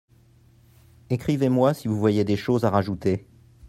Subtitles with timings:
[1.11, 3.27] Écrivez-moi si vous voyez des choses à rajouter.